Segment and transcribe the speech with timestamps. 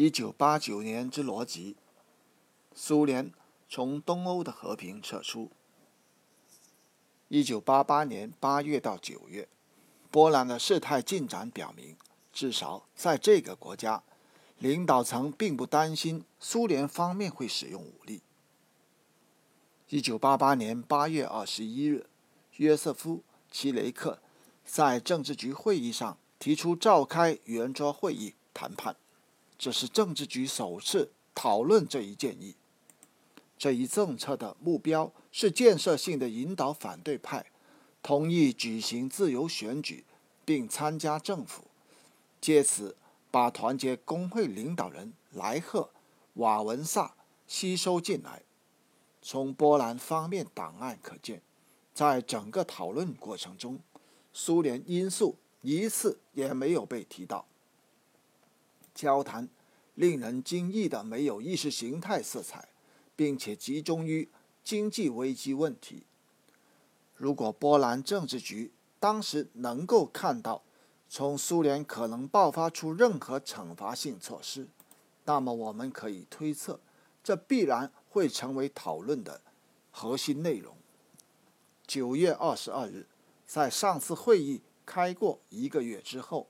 [0.00, 1.76] 一九八九年之逻辑：
[2.74, 3.30] 苏联
[3.68, 5.50] 从东欧的和平撤出。
[7.28, 9.46] 一九八八年八月到九月，
[10.10, 11.98] 波兰的事态进展表明，
[12.32, 14.02] 至少在这个国家，
[14.56, 18.22] 领导层并不担心苏联方面会使用武力。
[19.90, 22.06] 一九八八年八月二十一日，
[22.56, 23.16] 约瑟夫·
[23.50, 24.18] 齐雷克
[24.64, 28.96] 在政治局会议上提出召开圆桌会议谈判。
[29.60, 32.56] 这是政治局首次讨论这一建议。
[33.58, 37.44] 这一政策的目标是建设性的引导反对派
[38.02, 40.06] 同意举行自由选举，
[40.46, 41.64] 并参加政府，
[42.40, 42.96] 借此
[43.30, 45.80] 把团结工会领导人莱赫·
[46.40, 47.14] 瓦文萨
[47.46, 48.40] 吸收进来。
[49.20, 51.42] 从波兰方面档案可见，
[51.92, 53.78] 在整个讨论过程中，
[54.32, 57.44] 苏联因素一次也没有被提到。
[58.94, 59.48] 交谈
[59.94, 62.68] 令人惊异的没有意识形态色彩，
[63.14, 64.28] 并且集中于
[64.62, 66.04] 经济危机问题。
[67.14, 70.62] 如果波兰政治局当时能够看到
[71.08, 74.68] 从苏联可能爆发出任何惩罚性措施，
[75.24, 76.80] 那么我们可以推测，
[77.22, 79.40] 这必然会成为讨论的
[79.90, 80.74] 核心内容。
[81.86, 83.06] 九月二十二日，
[83.46, 86.48] 在上次会议开过一个月之后，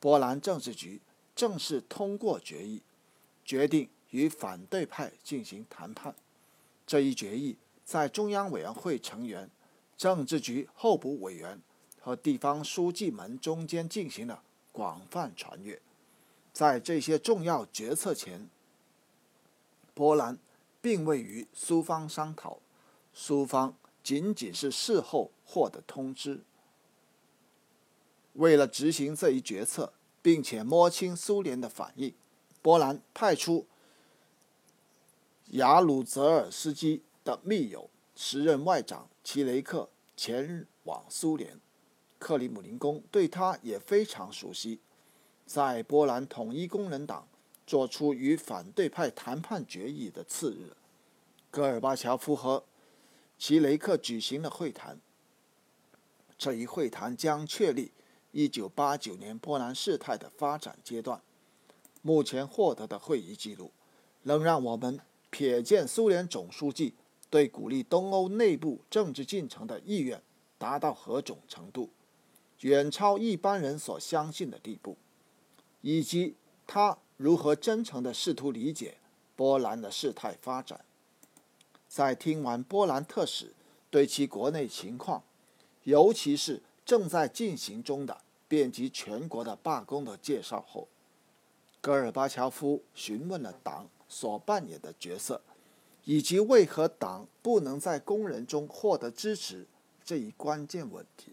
[0.00, 1.00] 波兰政治局。
[1.42, 2.80] 正式通过决议，
[3.44, 6.14] 决定与反对派进行谈判。
[6.86, 9.50] 这一决议在中央委员会成员、
[9.96, 11.60] 政治局候补委员
[12.00, 15.82] 和地方书记们中间进行了广泛传阅。
[16.52, 18.48] 在这些重要决策前，
[19.94, 20.38] 波兰
[20.80, 22.60] 并未与苏方商讨，
[23.12, 26.42] 苏方仅仅是事后获得通知。
[28.34, 29.92] 为了执行这一决策。
[30.22, 32.14] 并且摸清苏联的反应，
[32.62, 33.66] 波兰派出
[35.48, 41.60] 雅鲁泽尔斯基的密友、时任外长齐雷克前往苏联。
[42.18, 44.78] 克里姆林宫对他也非常熟悉。
[45.44, 47.26] 在波兰统一工人党
[47.66, 50.76] 做出与反对派谈判决议的次日，
[51.50, 52.64] 戈尔巴乔夫和
[53.36, 55.00] 齐雷克举行了会谈。
[56.38, 57.90] 这一会谈将确立。
[58.32, 61.20] 一九八九年波兰事态的发展阶段，
[62.00, 63.70] 目前获得的会议记录，
[64.22, 64.98] 能让我们
[65.30, 66.94] 瞥见苏联总书记
[67.28, 70.22] 对鼓励东欧内部政治进程的意愿
[70.56, 71.90] 达到何种程度，
[72.60, 74.96] 远超一般人所相信的地步，
[75.82, 76.34] 以及
[76.66, 78.96] 他如何真诚地试图理解
[79.36, 80.84] 波兰的事态发展。
[81.86, 83.52] 在听完波兰特使
[83.90, 85.22] 对其国内情况，
[85.84, 86.62] 尤其是。
[86.92, 90.86] 正在进行中的遍及全国的罢工的介绍后，
[91.80, 95.40] 戈尔巴乔夫询问了党所扮演的角色，
[96.04, 99.66] 以及为何党不能在工人中获得支持
[100.04, 101.32] 这一关键问题。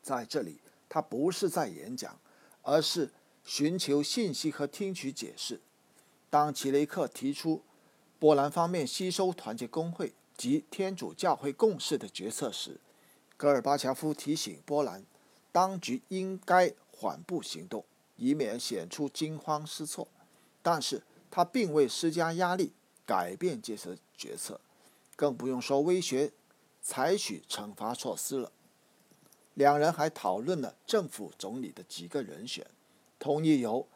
[0.00, 2.18] 在这里，他不是在演讲，
[2.62, 3.10] 而是
[3.44, 5.60] 寻求信息和听取解释。
[6.30, 7.60] 当齐雷克提出
[8.18, 12.80] 波兰方面吸收团结工会及天主教会共识的决策时，
[13.40, 15.02] 戈尔巴乔夫提醒波兰
[15.50, 17.82] 当局应该缓步行动，
[18.18, 20.06] 以免显出惊慌失措。
[20.60, 22.74] 但是他并未施加压力
[23.06, 24.60] 改变这次决策，
[25.16, 26.32] 更不用说威胁
[26.82, 28.52] 采取惩罚措施了。
[29.54, 32.66] 两人还讨论了政府总理的几个人选，
[33.18, 33.88] 同意由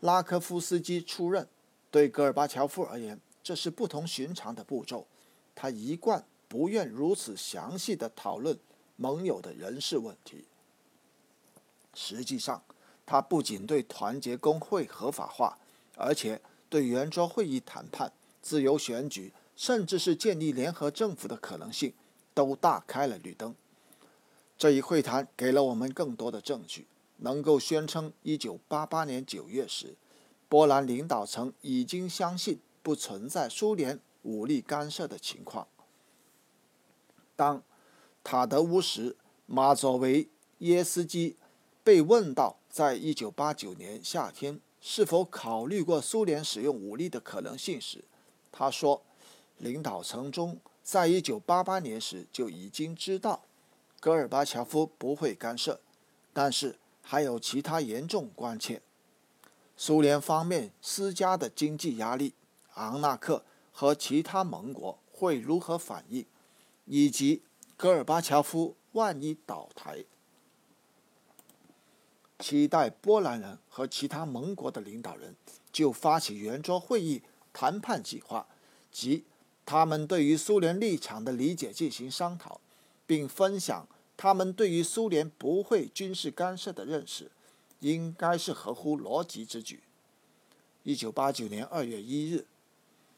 [0.00, 1.46] 拉科夫斯基出任。
[1.92, 5.06] 对戈尔巴乔夫而言，这是不同寻常的步骤。
[5.54, 8.58] 他一贯不愿如此详细的讨论。
[9.00, 10.44] 盟友的人事问题。
[11.94, 12.62] 实际上，
[13.06, 15.56] 他不仅对团结工会合法化，
[15.96, 16.38] 而且
[16.68, 18.12] 对圆桌会议谈判、
[18.42, 21.94] 自由选举，甚至是建立联合政府的可能性，
[22.34, 23.54] 都大开了绿灯。
[24.58, 26.86] 这一会谈给了我们更多的证据，
[27.16, 29.94] 能够宣称1988年9月时，
[30.50, 35.66] 波兰领导层已经相信不存在苏联武力干涉的情况。
[37.34, 37.62] 当
[38.22, 39.10] 塔德乌什·
[39.46, 40.28] 马佐维
[40.58, 41.36] 耶斯基
[41.82, 48.04] 被问到，在一九八九年夏天是否考虑过苏联使用武力的可能性时，
[48.52, 49.02] 他说
[49.56, 53.42] ：“领导层中在一九八八年时就已经知道
[53.98, 55.80] 戈尔巴乔夫不会干涉，
[56.32, 58.82] 但是还有其他严重关切：
[59.76, 62.34] 苏联方面施加的经济压力，
[62.74, 66.26] 昂纳克和其他盟国会如何反应，
[66.84, 67.42] 以及。”
[67.80, 70.04] 戈尔巴乔夫万一倒台，
[72.38, 75.34] 期待波兰人和其他盟国的领导人
[75.72, 77.22] 就发起圆桌会议
[77.54, 78.46] 谈判计划，
[78.92, 79.24] 即
[79.64, 82.60] 他们对于苏联立场的理解进行商讨，
[83.06, 87.30] 并分享他们对于苏联不会军事干涉的认识，
[87.78, 89.80] 应该是合乎逻辑之举。
[90.82, 92.44] 一九八九年二月一日，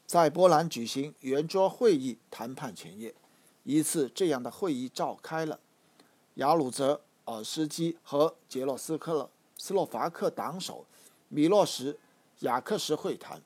[0.05, 3.13] 在波兰举行圆桌会议谈判前夜，
[3.63, 5.59] 一次这样的会议召开了。
[6.35, 10.85] 雅鲁泽尔斯基和捷洛斯克斯洛伐克党首
[11.29, 11.97] 米洛什
[12.39, 13.41] 雅克什会谈，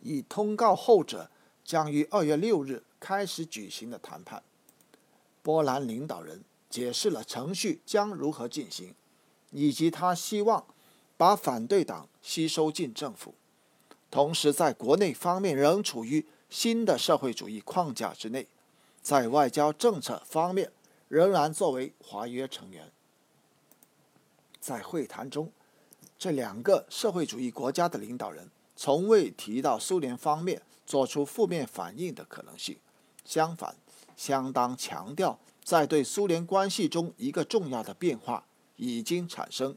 [0.00, 1.30] 以通告后者
[1.64, 4.42] 将于二月六日开始举行的谈判。
[5.42, 8.94] 波兰领导人解释了程序将如何进行，
[9.50, 10.64] 以及他希望。
[11.18, 13.32] 把反对党吸收进政府，
[14.10, 18.46] 同时在国内方面仍处于新的社会主义框架之内，
[19.06, 20.72] 在外交政策方面
[21.06, 22.90] 仍然作为华约成员。
[24.58, 25.52] 在会谈中，
[26.18, 32.78] 这两个社会主义国家的领导人从未提到苏联方面做出负面反应的可能性，
[33.24, 33.76] 相反，
[34.16, 38.44] 相当强调在对苏联关系中一个重要的变化
[38.74, 39.76] 已经产生。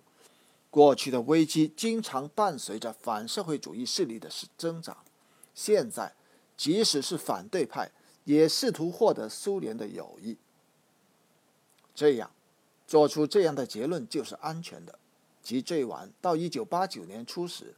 [0.72, 4.28] 过去的危机经常伴随着反社会主义势力的
[4.58, 4.98] 增长，
[5.54, 6.16] 现在
[6.58, 7.92] 即使是反对派
[8.24, 10.38] 也试图获得苏联的友谊。
[11.94, 12.32] 这样，
[12.88, 14.98] 做出这样的结论就是安全的，
[15.42, 17.76] 即最晚到一九八九年初时，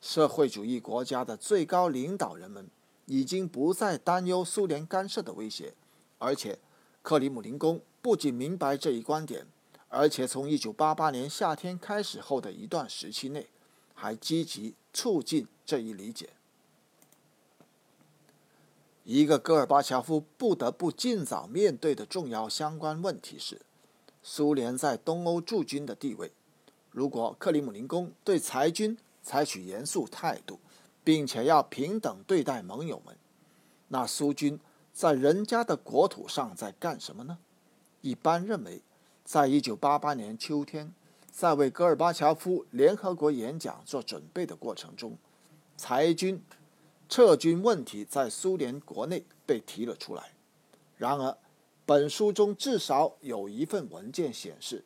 [0.00, 2.68] 社会主义国家的最高领导人们
[3.06, 5.74] 已经不再担忧苏联干涉的威胁，
[6.18, 6.58] 而且
[7.02, 9.46] 克里姆林宫不仅明白这一观点。
[9.88, 13.46] 而且从1988年夏天开始后的一段时期内，
[13.94, 16.30] 还积极促进这一理解。
[19.04, 23.60] 一个戈尔巴乔夫不得不尽早面对的重要相关问题是，
[24.22, 26.32] 苏联在东欧驻军的地位。
[26.90, 30.58] 如果克里姆林宫对裁军采取严肃态度，
[31.04, 33.14] 并且要平等对待盟友们，
[33.88, 34.58] 那苏军
[34.92, 37.38] 在人家的国土上在干什么呢？
[38.00, 38.82] 一般认为。
[39.26, 40.92] 在一九八八年秋天，
[41.32, 45.16] 在为戈尔巴乔夫联合国演讲做准备的过程中，
[45.78, 46.42] 裁军、
[47.08, 50.32] 撤军问题在苏联国内被提了出来。
[50.96, 51.36] 然而，
[51.84, 54.84] 本书中至少有一份文件显示，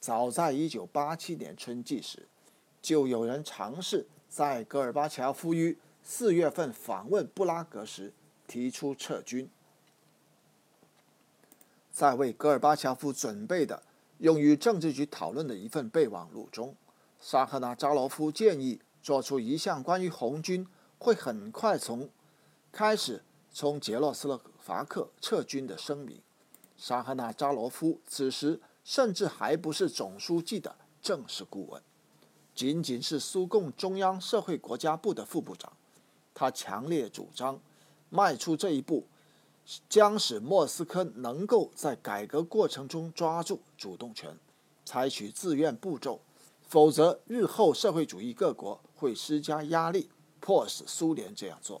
[0.00, 2.26] 早在一九八七年春季时，
[2.80, 8.12] 就有人尝试在戈尔巴乔夫于四月份访问布拉格时
[8.46, 9.48] 提出撤军。
[11.90, 13.82] 在为戈尔巴乔夫准备的
[14.18, 16.74] 用于政治局讨论的一份备忘录中，
[17.20, 20.66] 沙赫纳扎罗夫建议做出一项关于红军
[20.98, 22.08] 会很快从
[22.70, 23.22] 开始
[23.52, 26.20] 从捷洛斯洛伐克撤军的声明。
[26.76, 31.82] 沙赫纳扎罗夫此时甚至还不是总书记的正式顾问，
[32.54, 35.72] 仅仅是苏共中央社会国家部的副部长。
[36.34, 37.60] 他强烈主张
[38.10, 39.06] 迈出这一步。
[39.86, 44.34] 将使莫斯科能够在改革过程中抓住主动权，
[44.82, 46.22] 采取自愿步骤，
[46.66, 50.08] 否则日后社会主义各国会施加压力，
[50.40, 51.80] 迫使苏联这样做。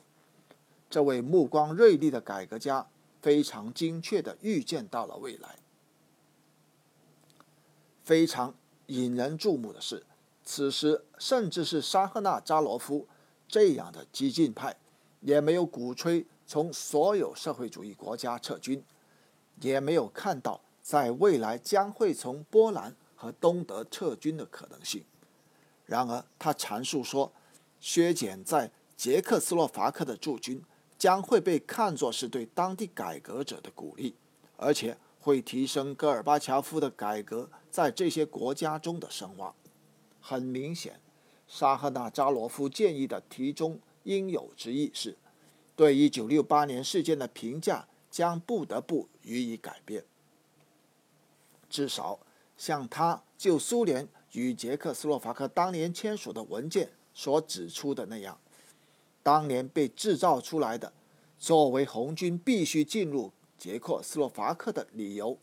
[0.90, 2.86] 这位目光锐利的改革家
[3.20, 5.56] 非常精确地预见到了未来。
[8.04, 8.54] 非常
[8.86, 10.04] 引人注目的是，
[10.44, 13.06] 此时甚至是沙赫纳扎罗夫
[13.46, 14.76] 这样的激进派，
[15.20, 16.26] 也没有鼓吹。
[16.46, 18.82] 从所有社会主义国家撤军，
[19.60, 25.04] 也没有看到在未来将会从波兰和东德撤军的可能性。
[25.84, 27.30] 然而，他阐述说，
[27.80, 30.62] 削减在捷克斯洛伐克的驻军
[30.98, 34.14] 将会被看作是对当地改革者的鼓励，
[34.56, 39.54] 而且会提升戈尔巴乔夫的改革在这些国家中的声望。
[40.20, 41.00] 很明显，
[41.46, 45.16] 沙赫纳扎罗夫建议的题中应有之意是。
[45.76, 50.04] 对一九六八年事件的评价将不得不予以改变。
[51.70, 52.18] 至少
[52.56, 58.38] 像他就苏联与捷克斯洛伐克当年签署的文件所指出的那样，
[59.22, 60.92] 当年被制造出来的
[61.38, 65.38] 作为红军必须进入捷克斯洛伐克的理由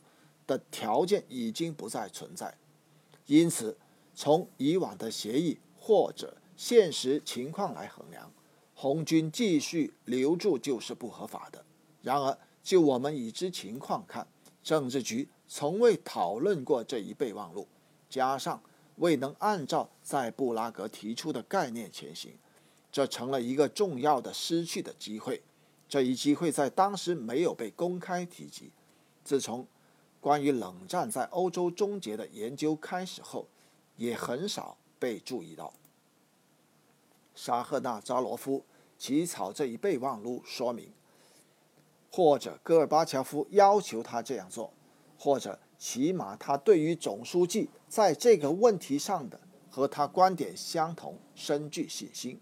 [0.46, 2.56] 的条件已经不再存在。
[3.26, 3.76] 因此，
[4.14, 8.30] 从以往的协议或者现实情况来衡量。
[8.78, 11.64] 红军继续留住就是不合法的。
[12.02, 14.26] 然而，就我们已知情况看，
[14.62, 17.66] 政治局从未讨论过这一备忘录，
[18.10, 18.62] 加上
[18.96, 22.38] 未能按照在布拉格提出的概念前行，
[22.90, 25.42] 这成了一个重要的失去的机会。
[25.88, 28.72] 这一机会在当时没有被公开提及。
[29.22, 29.66] 自从
[30.20, 33.46] 关于冷战在欧洲终结的研究开始后，
[33.96, 35.72] 也很少被注意到。
[37.34, 38.64] 沙赫纳扎罗夫
[38.96, 40.90] 起草这一备忘录，说明，
[42.10, 44.72] 或者戈尔巴乔夫要求他这样做，
[45.18, 49.40] 或者起码他对于总书记在这个问题上的
[49.70, 52.40] 和他观点相同深具信心。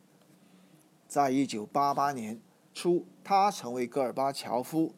[1.09, 2.41] 在一九八八年
[2.73, 4.95] 初，他成为戈尔巴乔夫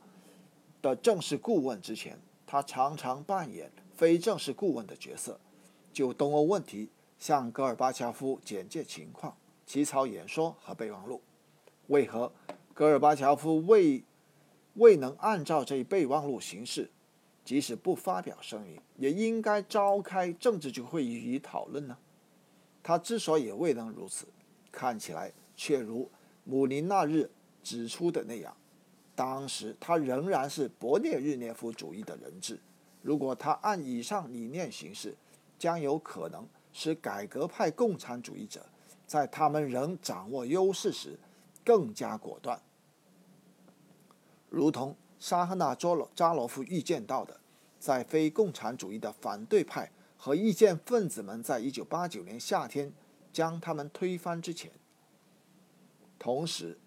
[0.81, 5.41] 的正式顾问之前，他常常扮演非正式顾问的角色，
[5.93, 9.37] 就东欧问题向戈尔巴乔夫简介情况。
[9.67, 11.21] 起草演说和备忘录，
[11.89, 12.33] 为何
[12.73, 14.05] 戈尔巴乔夫未
[14.75, 16.91] 未能按照这一备忘录行事？
[17.47, 21.97] 即使不发表声明，也应该召开政治局会议予以讨论呢？
[22.83, 24.27] 他之所以未能如此，
[24.73, 26.11] 看起来却如
[26.43, 27.31] 姆林那日
[27.63, 28.57] 指出的那样，
[29.15, 32.59] 当时他仍然是勃列日涅夫主义的人质。
[33.01, 35.17] 如果他按以上理念行事，
[35.57, 38.67] 将有可能使改革派共产主义者。
[39.07, 41.17] 在他们仍掌握优势时，
[41.65, 42.61] 更加果断。
[44.51, 47.41] 如同沙赫纳卓罗扎罗夫预见到的，
[47.79, 52.93] 在非共产主义的反对派和意见分子们在一九八九年夏天
[53.33, 54.71] 将他们推翻之前，
[56.19, 56.79] 同时，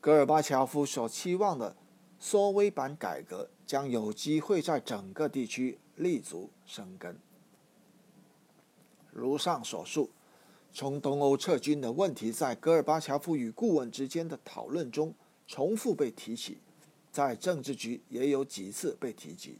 [0.00, 1.76] 戈尔巴乔夫所期望的
[2.18, 7.18] 缩微版改革将有机会在整个地区立足生根。
[9.10, 10.10] 如上所述。
[10.72, 15.14] 从东欧撤军的问题在戈尔巴乔夫与顾问之间的讨论中
[15.46, 16.58] 重复被提起，
[17.12, 19.58] 在政治局也有几次被提及。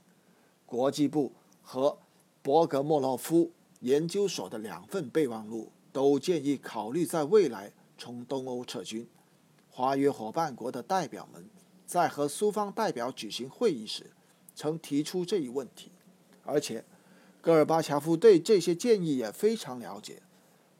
[0.64, 1.98] 国际部和
[2.42, 9.08] 博格莫洛夫研究所的两份备忘录都建议考虑在未来从东欧撤军。
[9.68, 11.48] 华约伙伴国的代表们
[11.86, 14.10] 在和苏方代表举行会议时
[14.54, 15.92] 曾提出这一问题，
[16.42, 16.84] 而且
[17.40, 20.22] 戈尔巴乔夫对这些建议也非常了解。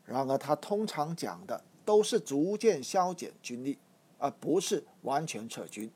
[0.04, 3.78] 然而，他通常讲的都是逐渐削减军力，
[4.18, 5.90] 而不是完全撤军。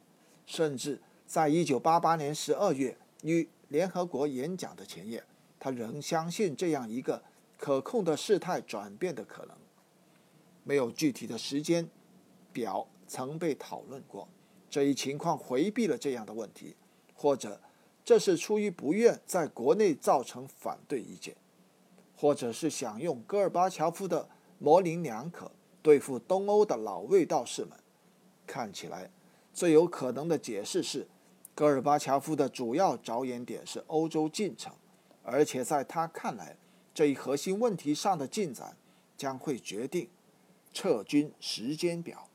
[0.47, 5.23] 甚至在一九八八年十二月与联合国演讲的前夜，
[5.59, 7.23] 他仍相信这样一个
[7.57, 9.57] 可控的事态转变的可能。
[10.65, 11.89] 没有具体的时间
[12.53, 14.29] 表曾被讨论过。
[14.69, 16.77] 这一情况回避了这样的问题，
[17.15, 17.61] 或者
[18.05, 21.37] 这是出于不愿在国内造成反对意见。
[22.17, 25.50] 或者是想用戈尔巴乔夫的模棱两可
[25.81, 27.73] 对付东欧的老卫道士们，
[28.50, 29.09] 看起来
[29.54, 31.07] 最有可能的解释是，
[31.54, 34.73] 戈尔巴乔夫的主要着眼点是欧洲进程，
[35.23, 36.57] 而且在他看来，
[36.92, 38.76] 这一核心问题上的进展
[39.16, 40.09] 将会决定
[40.73, 42.30] 撤军时间表。